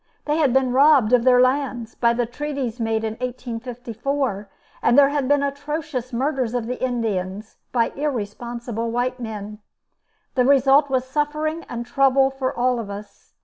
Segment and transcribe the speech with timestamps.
[0.25, 4.49] They had been robbed of their lands, by the treaties made in 1854,
[4.81, 9.59] and there had been atrocious murders of Indians by irresponsible white men.
[10.33, 13.33] The result was suffering and trouble for all of us.